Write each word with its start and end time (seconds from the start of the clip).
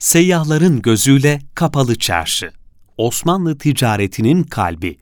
Seyyahların 0.00 0.82
gözüyle 0.82 1.38
kapalı 1.54 1.98
çarşı. 1.98 2.50
Osmanlı 2.96 3.58
ticaretinin 3.58 4.42
kalbi. 4.42 4.98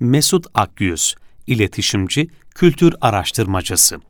Mesut 0.00 0.46
Akyüz, 0.54 1.14
iletişimci, 1.46 2.28
kültür 2.54 2.94
araştırmacısı. 3.00 4.00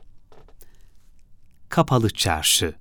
Kapalı 1.68 2.10
Çarşı 2.10 2.74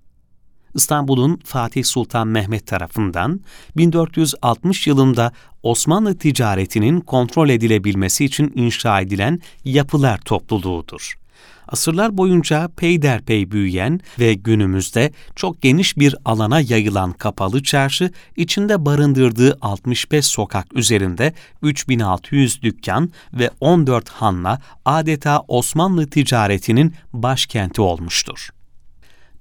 İstanbul'un 0.75 1.41
Fatih 1.45 1.83
Sultan 1.83 2.27
Mehmet 2.27 2.67
tarafından 2.67 3.41
1460 3.77 4.87
yılında 4.87 5.31
Osmanlı 5.63 6.17
ticaretinin 6.17 6.99
kontrol 6.99 7.49
edilebilmesi 7.49 8.25
için 8.25 8.51
inşa 8.55 9.01
edilen 9.01 9.39
yapılar 9.65 10.17
topluluğudur 10.17 11.20
asırlar 11.67 12.17
boyunca 12.17 12.69
peyderpey 12.77 13.51
büyüyen 13.51 13.99
ve 14.19 14.33
günümüzde 14.33 15.11
çok 15.35 15.61
geniş 15.61 15.97
bir 15.97 16.15
alana 16.25 16.59
yayılan 16.59 17.13
kapalı 17.13 17.63
çarşı, 17.63 18.11
içinde 18.35 18.85
barındırdığı 18.85 19.57
65 19.61 20.25
sokak 20.25 20.77
üzerinde 20.77 21.33
3600 21.61 22.61
dükkan 22.61 23.11
ve 23.33 23.49
14 23.59 24.09
hanla 24.09 24.61
adeta 24.85 25.41
Osmanlı 25.47 26.07
ticaretinin 26.07 26.93
başkenti 27.13 27.81
olmuştur. 27.81 28.49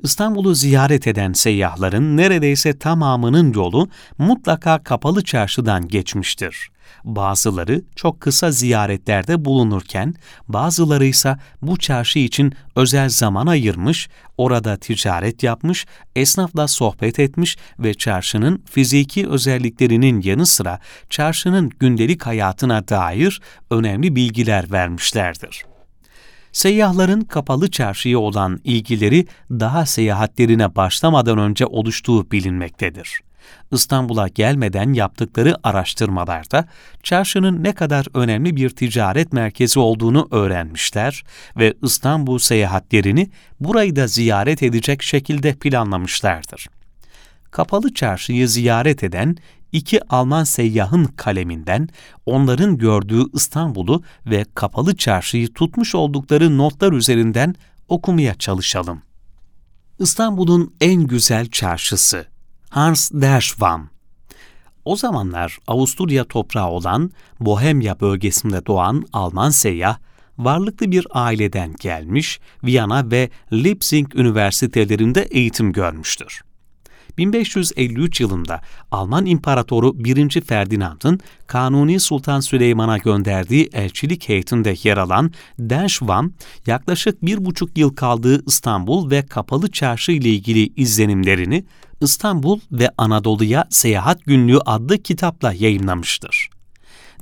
İstanbul'u 0.02 0.55
ziyaret 0.55 1.06
eden 1.06 1.33
seyyahların 1.33 2.16
neredeyse 2.16 2.78
tamamının 2.78 3.52
yolu 3.52 3.89
mutlaka 4.19 4.83
kapalı 4.83 5.25
çarşıdan 5.25 5.89
geçmiştir. 5.89 6.70
Bazıları 7.05 7.83
çok 7.97 8.21
kısa 8.21 8.51
ziyaretlerde 8.51 9.45
bulunurken, 9.45 10.15
bazıları 10.48 11.05
ise 11.05 11.37
bu 11.62 11.77
çarşı 11.77 12.19
için 12.19 12.53
özel 12.77 13.09
zaman 13.09 13.47
ayırmış, 13.47 14.09
orada 14.39 14.77
ticaret 14.77 15.43
yapmış, 15.43 15.87
esnafla 16.17 16.69
sohbet 16.69 17.19
etmiş 17.19 17.57
ve 17.79 17.95
çarşının 17.95 18.62
fiziki 18.71 19.29
özelliklerinin 19.29 20.23
yanı 20.23 20.47
sıra 20.47 20.81
çarşının 21.11 21.71
gündelik 21.79 22.27
hayatına 22.27 22.89
dair 22.89 23.41
önemli 23.70 24.17
bilgiler 24.17 24.73
vermişlerdir. 24.73 25.64
Seyyahların 26.53 27.20
kapalı 27.20 27.70
çarşıya 27.70 28.19
olan 28.19 28.61
ilgileri 28.64 29.27
daha 29.51 29.86
seyahatlerine 29.86 30.77
başlamadan 30.77 31.39
önce 31.39 31.67
oluştuğu 31.67 32.31
bilinmektedir. 32.31 33.20
İstanbul'a 33.72 34.28
gelmeden 34.28 34.92
yaptıkları 34.92 35.56
araştırmalarda 35.62 36.64
çarşının 37.02 37.64
ne 37.64 37.72
kadar 37.72 38.06
önemli 38.14 38.56
bir 38.56 38.70
ticaret 38.70 39.33
merkezi 39.33 39.78
olduğunu 39.78 40.28
öğrenmişler 40.30 41.24
ve 41.56 41.74
İstanbul 41.83 42.38
seyahatlerini 42.38 43.30
burayı 43.61 43.96
da 43.96 44.06
ziyaret 44.06 44.62
edecek 44.62 45.02
şekilde 45.02 45.55
planlamışlardır. 45.55 46.66
Kapalı 47.50 47.94
çarşıyı 47.94 48.48
ziyaret 48.48 49.05
eden 49.05 49.36
iki 49.72 50.08
Alman 50.08 50.44
seyyahın 50.44 51.05
kaleminden 51.05 51.88
onların 52.27 52.78
gördüğü 52.78 53.22
İstanbul'u 53.33 54.02
ve 54.27 54.44
kapalı 54.55 54.96
çarşıyı 54.96 55.52
tutmuş 55.52 55.94
oldukları 55.94 56.58
notlar 56.58 56.92
üzerinden 56.92 57.55
okumaya 57.88 58.34
çalışalım. 58.34 59.02
İstanbul'un 59.98 60.74
en 60.80 61.06
güzel 61.06 61.46
çarşısı 61.46 62.27
Hans 62.71 63.11
der 63.11 63.41
Schwamm. 63.41 63.91
O 64.85 64.97
zamanlar 64.97 65.59
Avusturya 65.67 66.25
toprağı 66.25 66.69
olan 66.69 67.11
Bohemya 67.41 68.01
bölgesinde 68.01 68.67
doğan 68.67 69.05
Alman 69.13 69.51
seyyah, 69.51 69.99
varlıklı 70.39 70.91
bir 70.91 71.07
aileden 71.11 71.75
gelmiş, 71.81 72.41
Viyana 72.65 73.11
ve 73.11 73.31
Leipzig 73.53 74.15
üniversitelerinde 74.15 75.23
eğitim 75.23 75.73
görmüştür. 75.73 76.43
1553 77.21 78.21
yılında 78.21 78.61
Alman 78.91 79.27
İmparatoru 79.27 80.05
1. 80.05 80.41
Ferdinand'ın 80.41 81.21
Kanuni 81.47 82.01
Sultan 82.01 82.41
Süleyman'a 82.41 82.99
gönderdiği 82.99 83.71
elçilik 83.73 84.29
heyetinde 84.29 84.75
yer 84.83 84.97
alan 84.97 85.33
Denschwam, 85.59 86.33
yaklaşık 86.67 87.25
bir 87.25 87.45
buçuk 87.45 87.79
yıl 87.79 87.95
kaldığı 87.95 88.47
İstanbul 88.47 89.11
ve 89.11 89.27
Kapalı 89.27 89.70
Çarşı 89.70 90.13
ile 90.13 90.29
ilgili 90.29 90.73
izlenimlerini 90.77 91.64
İstanbul 92.01 92.61
ve 92.73 92.91
Anadolu'ya 92.98 93.64
Seyahat 93.70 94.25
Günlüğü 94.25 94.59
adlı 94.59 94.98
kitapla 94.98 95.53
yayınlamıştır. 95.53 96.60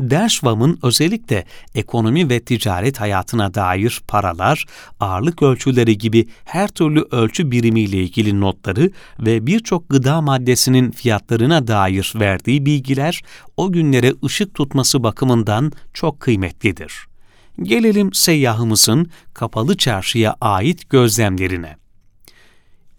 Derschwam'ın 0.00 0.78
özellikle 0.82 1.44
ekonomi 1.74 2.30
ve 2.30 2.40
ticaret 2.40 3.00
hayatına 3.00 3.54
dair 3.54 4.00
paralar, 4.08 4.64
ağırlık 5.00 5.42
ölçüleri 5.42 5.98
gibi 5.98 6.28
her 6.44 6.68
türlü 6.68 7.06
ölçü 7.10 7.50
birimiyle 7.50 7.96
ilgili 7.96 8.40
notları 8.40 8.90
ve 9.20 9.46
birçok 9.46 9.88
gıda 9.88 10.20
maddesinin 10.20 10.90
fiyatlarına 10.90 11.66
dair 11.66 12.12
verdiği 12.16 12.66
bilgiler 12.66 13.22
o 13.56 13.72
günlere 13.72 14.14
ışık 14.24 14.54
tutması 14.54 15.02
bakımından 15.02 15.72
çok 15.94 16.20
kıymetlidir. 16.20 16.92
Gelelim 17.62 18.12
seyyahımızın 18.12 19.10
kapalı 19.34 19.76
çarşıya 19.76 20.36
ait 20.40 20.90
gözlemlerine 20.90 21.77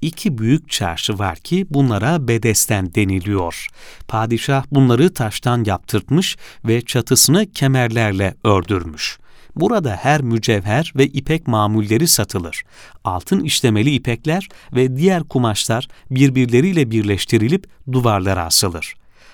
iki 0.02 0.38
büyük 0.38 0.70
çarşı 0.70 1.20
var 1.20 1.38
ki 1.38 1.68
bunlara 1.70 2.28
bedesten 2.28 2.96
deniliyor. 2.96 3.68
Padişah 4.08 4.64
bunları 4.72 5.14
taştan 5.14 5.64
yaptırtmış 5.64 6.38
ve 6.66 6.82
çatısını 6.82 7.52
kemerlerle 7.52 8.36
ördürmüş. 8.44 9.20
Burada 9.56 9.96
her 9.96 10.22
mücevher 10.22 10.94
ve 10.96 11.06
ipek 11.06 11.48
mamulleri 11.48 12.08
satılır. 12.08 12.64
Altın 13.04 13.40
işlemeli 13.40 13.92
ipekler 13.92 14.50
ve 14.74 14.98
diğer 14.98 15.24
kumaşlar 15.24 15.88
birbirleriyle 16.12 16.92
birleştirilip 16.92 17.68
duvarlara 17.92 18.46
asılır. 18.46 18.94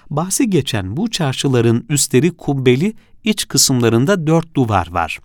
Bahsi 0.09 0.49
geçen 0.49 0.97
bu 0.97 1.11
çarşıların 1.11 1.85
üstleri 1.89 2.31
kubbeli, 2.31 2.93
iç 3.23 3.47
kısımlarında 3.47 4.27
dört 4.27 4.55
duvar 4.55 4.87
var. 4.91 5.19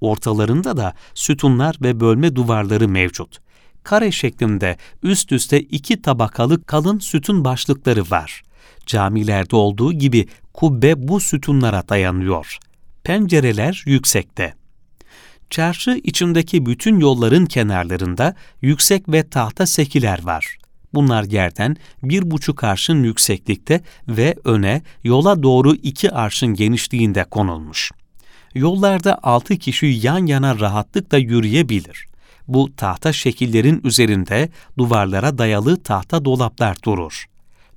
Ortalarında 0.00 0.76
da 0.76 0.94
sütunlar 1.14 1.76
ve 1.82 2.00
bölme 2.00 2.36
duvarları 2.36 2.88
mevcut 2.88 3.43
kare 3.84 4.12
şeklinde 4.12 4.76
üst 5.02 5.32
üste 5.32 5.60
iki 5.60 6.02
tabakalı 6.02 6.64
kalın 6.64 6.98
sütun 6.98 7.44
başlıkları 7.44 8.10
var. 8.10 8.42
Camilerde 8.86 9.56
olduğu 9.56 9.92
gibi 9.92 10.28
kubbe 10.54 11.08
bu 11.08 11.20
sütunlara 11.20 11.88
dayanıyor. 11.88 12.58
Pencereler 13.04 13.82
yüksekte. 13.86 14.54
Çarşı 15.50 16.00
içindeki 16.04 16.66
bütün 16.66 17.00
yolların 17.00 17.46
kenarlarında 17.46 18.34
yüksek 18.62 19.08
ve 19.08 19.28
tahta 19.28 19.66
sekiler 19.66 20.22
var. 20.22 20.58
Bunlar 20.94 21.24
yerden 21.24 21.76
bir 22.02 22.30
buçuk 22.30 22.64
arşın 22.64 23.02
yükseklikte 23.02 23.80
ve 24.08 24.34
öne 24.44 24.82
yola 25.04 25.42
doğru 25.42 25.74
iki 25.74 26.10
arşın 26.10 26.54
genişliğinde 26.54 27.24
konulmuş. 27.24 27.90
Yollarda 28.54 29.18
altı 29.22 29.56
kişi 29.56 29.86
yan 29.86 30.26
yana 30.26 30.60
rahatlıkla 30.60 31.18
yürüyebilir 31.18 32.06
bu 32.48 32.76
tahta 32.76 33.12
şekillerin 33.12 33.80
üzerinde 33.84 34.48
duvarlara 34.78 35.38
dayalı 35.38 35.82
tahta 35.82 36.24
dolaplar 36.24 36.76
durur. 36.84 37.24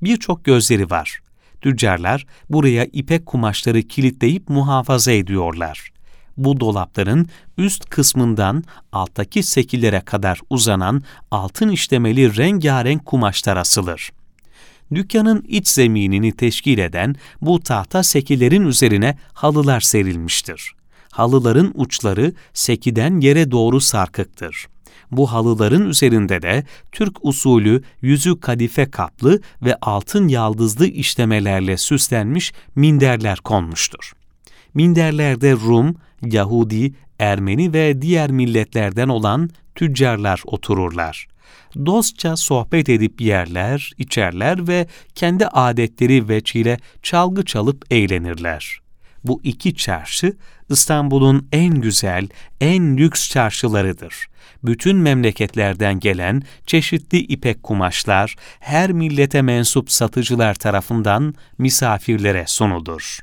Birçok 0.03 0.43
gözleri 0.43 0.89
var. 0.89 1.19
Tüccarlar 1.61 2.25
buraya 2.49 2.85
ipek 2.85 3.25
kumaşları 3.25 3.81
kilitleyip 3.81 4.49
muhafaza 4.49 5.11
ediyorlar. 5.11 5.91
Bu 6.37 6.59
dolapların 6.59 7.27
üst 7.57 7.89
kısmından 7.89 8.63
alttaki 8.91 9.43
sekillere 9.43 10.01
kadar 10.01 10.39
uzanan 10.49 11.03
altın 11.31 11.69
işlemeli 11.69 12.37
rengarenk 12.37 13.05
kumaşlar 13.05 13.57
asılır. 13.57 14.11
Dükkanın 14.93 15.45
iç 15.47 15.67
zeminini 15.67 16.31
teşkil 16.31 16.77
eden 16.77 17.15
bu 17.41 17.59
tahta 17.59 18.03
sekillerin 18.03 18.65
üzerine 18.65 19.17
halılar 19.33 19.81
serilmiştir 19.81 20.76
halıların 21.11 21.71
uçları 21.75 22.33
sekiden 22.53 23.19
yere 23.19 23.51
doğru 23.51 23.81
sarkıktır. 23.81 24.67
Bu 25.11 25.31
halıların 25.31 25.89
üzerinde 25.89 26.41
de 26.41 26.63
Türk 26.91 27.25
usulü 27.25 27.83
yüzü 28.01 28.39
kadife 28.39 28.91
kaplı 28.91 29.41
ve 29.61 29.75
altın 29.81 30.27
yaldızlı 30.27 30.87
işlemelerle 30.87 31.77
süslenmiş 31.77 32.53
minderler 32.75 33.37
konmuştur. 33.39 34.13
Minderlerde 34.73 35.53
Rum, 35.53 35.95
Yahudi, 36.25 36.93
Ermeni 37.19 37.73
ve 37.73 38.01
diğer 38.01 38.31
milletlerden 38.31 39.07
olan 39.07 39.49
tüccarlar 39.75 40.41
otururlar. 40.45 41.27
Dostça 41.85 42.35
sohbet 42.35 42.89
edip 42.89 43.21
yerler, 43.21 43.91
içerler 43.97 44.67
ve 44.67 44.87
kendi 45.15 45.47
adetleri 45.47 46.29
veçile 46.29 46.77
çalgı 47.03 47.45
çalıp 47.45 47.85
eğlenirler 47.91 48.86
bu 49.27 49.41
iki 49.43 49.75
çarşı 49.75 50.37
İstanbul'un 50.69 51.47
en 51.51 51.81
güzel, 51.81 52.27
en 52.61 52.97
lüks 52.97 53.29
çarşılarıdır. 53.29 54.27
Bütün 54.63 54.97
memleketlerden 54.97 55.99
gelen 55.99 56.43
çeşitli 56.65 57.17
ipek 57.17 57.63
kumaşlar 57.63 58.35
her 58.59 58.91
millete 58.91 59.41
mensup 59.41 59.91
satıcılar 59.91 60.55
tarafından 60.55 61.33
misafirlere 61.57 62.43
sunulur. 62.47 63.19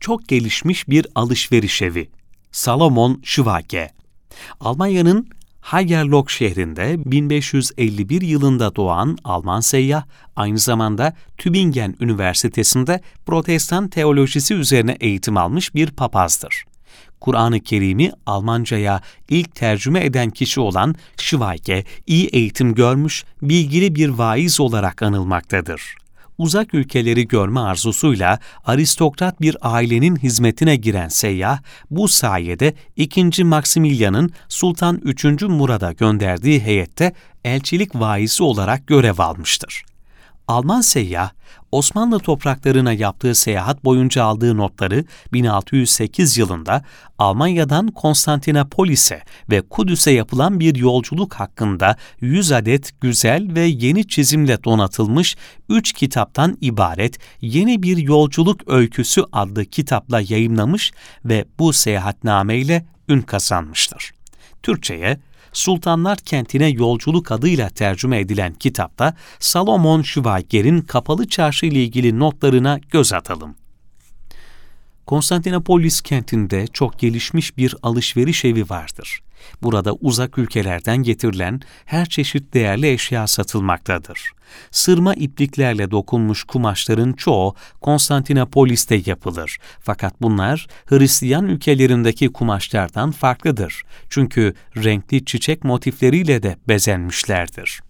Çok 0.00 0.28
gelişmiş 0.28 0.88
bir 0.88 1.06
alışveriş 1.14 1.82
evi. 1.82 2.10
Salomon 2.52 3.20
Schwake 3.24 3.90
Almanya'nın 4.60 5.28
Hayerlok 5.64 6.30
şehrinde 6.30 6.96
1551 7.06 8.22
yılında 8.22 8.76
doğan 8.76 9.18
Alman 9.24 9.60
seyyah, 9.60 10.04
aynı 10.36 10.58
zamanda 10.58 11.16
Tübingen 11.38 11.96
Üniversitesi'nde 12.00 13.00
protestan 13.26 13.88
teolojisi 13.88 14.54
üzerine 14.54 14.96
eğitim 15.00 15.36
almış 15.36 15.74
bir 15.74 15.90
papazdır. 15.90 16.64
Kur'an-ı 17.20 17.60
Kerim'i 17.60 18.12
Almanca'ya 18.26 19.00
ilk 19.28 19.54
tercüme 19.54 20.04
eden 20.04 20.30
kişi 20.30 20.60
olan 20.60 20.94
Schweige, 21.16 21.84
iyi 22.06 22.26
eğitim 22.26 22.74
görmüş, 22.74 23.24
bilgili 23.42 23.94
bir 23.94 24.08
vaiz 24.08 24.60
olarak 24.60 25.02
anılmaktadır 25.02 26.03
uzak 26.38 26.74
ülkeleri 26.74 27.28
görme 27.28 27.60
arzusuyla 27.60 28.38
aristokrat 28.64 29.40
bir 29.40 29.56
ailenin 29.60 30.16
hizmetine 30.16 30.76
giren 30.76 31.08
seyyah, 31.08 31.58
bu 31.90 32.08
sayede 32.08 32.74
2. 32.96 33.44
Maximilian'ın 33.44 34.30
Sultan 34.48 35.00
3. 35.04 35.24
Murad'a 35.42 35.92
gönderdiği 35.92 36.60
heyette 36.60 37.12
elçilik 37.44 37.94
vaizi 37.94 38.42
olarak 38.42 38.86
görev 38.86 39.18
almıştır. 39.18 39.93
Alman 40.48 40.80
seyyah, 40.80 41.30
Osmanlı 41.72 42.18
topraklarına 42.18 42.92
yaptığı 42.92 43.34
seyahat 43.34 43.84
boyunca 43.84 44.24
aldığı 44.24 44.56
notları 44.56 45.04
1608 45.32 46.38
yılında 46.38 46.84
Almanya'dan 47.18 47.88
Konstantinopolis'e 47.88 49.22
ve 49.50 49.60
Kudüs'e 49.60 50.10
yapılan 50.10 50.60
bir 50.60 50.74
yolculuk 50.74 51.34
hakkında 51.34 51.96
100 52.20 52.52
adet 52.52 53.00
güzel 53.00 53.54
ve 53.54 53.60
yeni 53.60 54.08
çizimle 54.08 54.64
donatılmış 54.64 55.36
3 55.68 55.92
kitaptan 55.92 56.58
ibaret 56.60 57.18
Yeni 57.40 57.82
Bir 57.82 57.96
Yolculuk 57.96 58.60
Öyküsü 58.66 59.22
adlı 59.32 59.64
kitapla 59.64 60.20
yayımlamış 60.20 60.92
ve 61.24 61.44
bu 61.58 61.72
seyahatnameyle 61.72 62.86
ün 63.08 63.20
kazanmıştır. 63.20 64.12
Türkçe'ye 64.62 65.18
Sultanlar 65.54 66.18
Kentine 66.18 66.68
Yolculuk 66.68 67.32
adıyla 67.32 67.68
tercüme 67.68 68.20
edilen 68.20 68.54
kitapta 68.54 69.14
Salomon 69.38 70.02
Schweiger'in 70.02 70.80
Kapalı 70.80 71.28
Çarşı 71.28 71.66
ile 71.66 71.84
ilgili 71.84 72.18
notlarına 72.18 72.80
göz 72.90 73.12
atalım. 73.12 73.54
Konstantinopolis 75.06 76.00
kentinde 76.00 76.66
çok 76.66 76.98
gelişmiş 76.98 77.56
bir 77.56 77.74
alışveriş 77.82 78.44
evi 78.44 78.70
vardır. 78.70 79.20
Burada 79.62 79.92
uzak 79.92 80.38
ülkelerden 80.38 80.96
getirilen 80.96 81.60
her 81.84 82.06
çeşit 82.06 82.54
değerli 82.54 82.92
eşya 82.92 83.26
satılmaktadır. 83.26 84.32
Sırma 84.70 85.14
ipliklerle 85.14 85.90
dokunmuş 85.90 86.44
kumaşların 86.44 87.12
çoğu 87.12 87.54
Konstantinopolis'te 87.80 89.02
yapılır. 89.06 89.58
Fakat 89.80 90.22
bunlar 90.22 90.66
Hristiyan 90.86 91.46
ülkelerindeki 91.46 92.28
kumaşlardan 92.28 93.10
farklıdır. 93.10 93.82
Çünkü 94.10 94.54
renkli 94.76 95.24
çiçek 95.24 95.64
motifleriyle 95.64 96.42
de 96.42 96.56
bezenmişlerdir. 96.68 97.80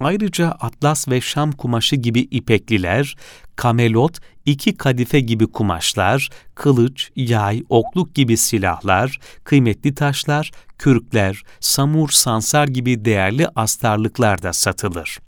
Ayrıca 0.00 0.50
atlas 0.50 1.08
ve 1.08 1.20
şam 1.20 1.52
kumaşı 1.52 1.96
gibi 1.96 2.20
ipekliler, 2.20 3.16
kamelot, 3.56 4.18
iki 4.46 4.76
kadife 4.76 5.20
gibi 5.20 5.46
kumaşlar, 5.46 6.28
kılıç, 6.54 7.10
yay, 7.16 7.62
okluk 7.68 8.14
gibi 8.14 8.36
silahlar, 8.36 9.18
kıymetli 9.44 9.94
taşlar, 9.94 10.50
kürkler, 10.78 11.42
samur, 11.60 12.08
sansar 12.08 12.68
gibi 12.68 13.04
değerli 13.04 13.48
astarlıklar 13.54 14.42
da 14.42 14.52
satılır. 14.52 15.18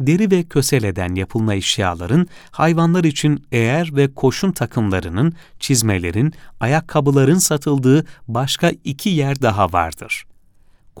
Deri 0.00 0.30
ve 0.30 0.42
köseleden 0.42 1.14
yapılma 1.14 1.54
eşyaların, 1.54 2.26
hayvanlar 2.50 3.04
için 3.04 3.44
eğer 3.52 3.96
ve 3.96 4.14
koşun 4.14 4.52
takımlarının, 4.52 5.32
çizmelerin, 5.58 6.32
ayakkabıların 6.60 7.38
satıldığı 7.38 8.06
başka 8.28 8.72
iki 8.84 9.08
yer 9.08 9.42
daha 9.42 9.72
vardır 9.72 10.24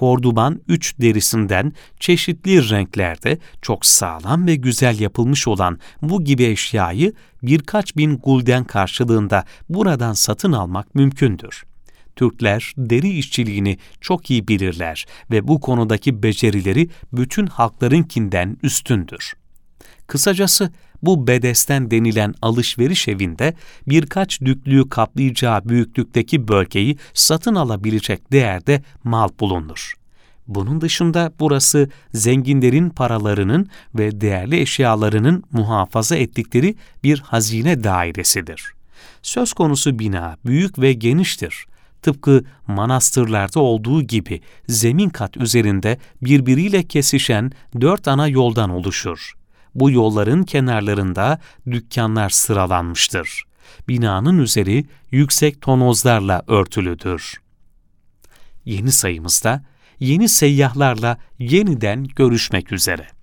korduban 0.00 0.60
3 0.68 1.00
derisinden 1.00 1.72
çeşitli 1.98 2.70
renklerde 2.70 3.38
çok 3.62 3.86
sağlam 3.86 4.46
ve 4.46 4.56
güzel 4.56 5.00
yapılmış 5.00 5.48
olan 5.48 5.78
bu 6.02 6.24
gibi 6.24 6.44
eşyayı 6.44 7.12
birkaç 7.42 7.96
bin 7.96 8.16
gulden 8.16 8.64
karşılığında 8.64 9.44
buradan 9.68 10.12
satın 10.12 10.52
almak 10.52 10.94
mümkündür. 10.94 11.64
Türkler 12.16 12.72
deri 12.76 13.08
işçiliğini 13.08 13.78
çok 14.00 14.30
iyi 14.30 14.48
bilirler 14.48 15.06
ve 15.30 15.48
bu 15.48 15.60
konudaki 15.60 16.22
becerileri 16.22 16.88
bütün 17.12 17.46
halklarınkinden 17.46 18.56
üstündür. 18.62 19.32
Kısacası 20.06 20.72
bu 21.02 21.26
bedesten 21.26 21.90
denilen 21.90 22.34
alışveriş 22.42 23.08
evinde 23.08 23.54
birkaç 23.88 24.40
düklüğü 24.40 24.88
kaplayacağı 24.88 25.68
büyüklükteki 25.68 26.48
bölgeyi 26.48 26.98
satın 27.14 27.54
alabilecek 27.54 28.32
değerde 28.32 28.82
mal 29.04 29.28
bulunur. 29.40 29.94
Bunun 30.48 30.80
dışında 30.80 31.32
burası 31.40 31.88
zenginlerin 32.14 32.90
paralarının 32.90 33.68
ve 33.94 34.20
değerli 34.20 34.60
eşyalarının 34.60 35.44
muhafaza 35.52 36.16
ettikleri 36.16 36.74
bir 37.04 37.18
hazine 37.18 37.84
dairesidir. 37.84 38.72
Söz 39.22 39.52
konusu 39.52 39.98
bina 39.98 40.36
büyük 40.46 40.78
ve 40.78 40.92
geniştir. 40.92 41.66
Tıpkı 42.02 42.44
manastırlarda 42.66 43.60
olduğu 43.60 44.02
gibi 44.02 44.40
zemin 44.68 45.08
kat 45.08 45.36
üzerinde 45.36 45.98
birbiriyle 46.22 46.82
kesişen 46.82 47.52
dört 47.80 48.08
ana 48.08 48.28
yoldan 48.28 48.70
oluşur. 48.70 49.39
Bu 49.74 49.90
yolların 49.90 50.42
kenarlarında 50.42 51.38
dükkanlar 51.70 52.30
sıralanmıştır. 52.30 53.44
Binanın 53.88 54.38
üzeri 54.38 54.84
yüksek 55.10 55.60
tonozlarla 55.60 56.42
örtülüdür. 56.46 57.40
Yeni 58.64 58.92
sayımızda 58.92 59.62
yeni 60.00 60.28
seyyahlarla 60.28 61.18
yeniden 61.38 62.04
görüşmek 62.04 62.72
üzere. 62.72 63.19